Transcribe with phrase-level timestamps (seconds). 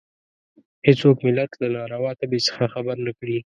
[0.87, 3.37] هېڅوک ملت له ناروا تبې څخه خبر نه کړي.